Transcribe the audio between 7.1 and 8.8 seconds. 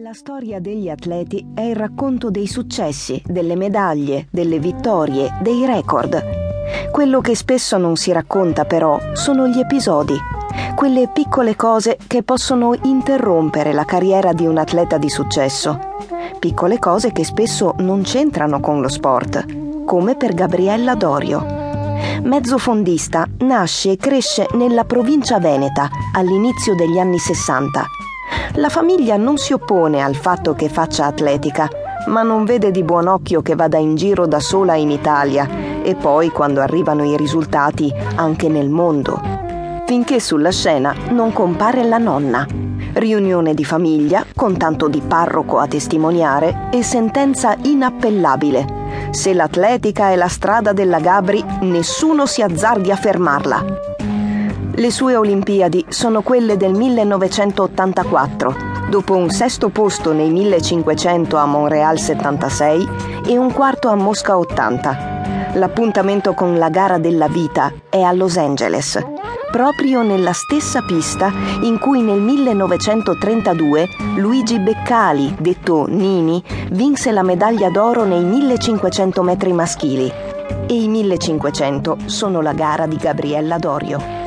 che spesso non si racconta